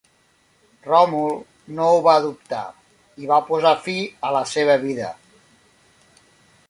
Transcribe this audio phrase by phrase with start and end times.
[0.91, 1.33] Ròmul
[1.79, 2.63] no ho va dubtar
[3.25, 3.97] i va posar fi
[4.31, 5.15] a la seva vida.